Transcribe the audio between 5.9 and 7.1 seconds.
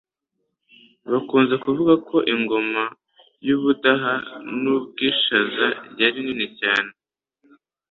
yari nini cyane,